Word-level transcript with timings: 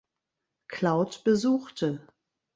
Cloud 0.67 1.23
besuchte. 1.25 2.01